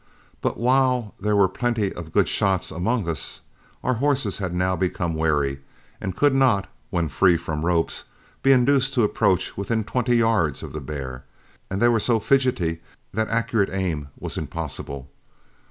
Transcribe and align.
But 0.41 0.57
while 0.57 1.13
there 1.19 1.35
were 1.35 1.47
plenty 1.47 1.93
of 1.93 2.11
good 2.11 2.27
shots 2.27 2.71
among 2.71 3.07
us, 3.07 3.41
our 3.83 3.93
horses 3.93 4.39
had 4.39 4.51
now 4.51 4.75
become 4.75 5.13
wary, 5.13 5.59
and 6.01 6.15
could 6.15 6.33
not, 6.33 6.67
when 6.89 7.07
free 7.07 7.37
from 7.37 7.63
ropes, 7.63 8.05
be 8.41 8.51
induced 8.51 8.95
to 8.95 9.03
approach 9.03 9.55
within 9.55 9.83
twenty 9.83 10.15
yards 10.17 10.63
of 10.63 10.73
the 10.73 10.81
bear, 10.81 11.23
and 11.69 11.79
they 11.79 11.87
were 11.87 11.99
so 11.99 12.19
fidgety 12.19 12.81
that 13.13 13.27
accurate 13.27 13.69
aim 13.71 14.07
was 14.19 14.39
impossible. 14.39 15.07